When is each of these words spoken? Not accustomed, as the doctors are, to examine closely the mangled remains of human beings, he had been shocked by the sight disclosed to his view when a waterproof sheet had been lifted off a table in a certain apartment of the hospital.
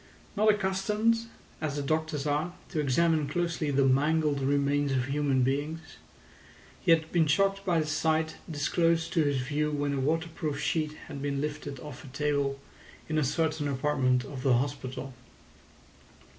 Not 0.35 0.49
accustomed, 0.49 1.27
as 1.61 1.75
the 1.75 1.83
doctors 1.83 2.25
are, 2.25 2.53
to 2.69 2.79
examine 2.79 3.27
closely 3.29 3.69
the 3.69 3.85
mangled 3.85 4.41
remains 4.41 4.93
of 4.93 5.05
human 5.05 5.43
beings, 5.43 5.79
he 6.81 6.89
had 6.89 7.11
been 7.11 7.27
shocked 7.27 7.63
by 7.63 7.79
the 7.81 7.85
sight 7.85 8.37
disclosed 8.49 9.13
to 9.13 9.23
his 9.23 9.37
view 9.37 9.69
when 9.69 9.93
a 9.93 9.99
waterproof 9.99 10.59
sheet 10.59 10.93
had 11.07 11.21
been 11.21 11.39
lifted 11.39 11.79
off 11.81 12.03
a 12.03 12.07
table 12.07 12.59
in 13.09 13.19
a 13.19 13.23
certain 13.23 13.67
apartment 13.67 14.23
of 14.23 14.41
the 14.41 14.53
hospital. 14.55 15.13